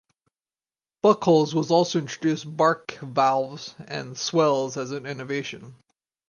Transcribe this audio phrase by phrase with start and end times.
[1.03, 5.75] Buchholz also introduced barque valves and swells as an innovation.